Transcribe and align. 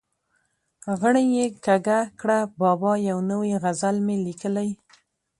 غړۍ 0.99 1.27
یې 1.37 1.45
کږه 1.65 1.99
کړه: 2.19 2.39
بابا 2.59 2.93
یو 3.09 3.17
نوی 3.31 3.51
غزل 3.63 3.95
مې 4.05 4.15
لیکلی. 4.25 4.69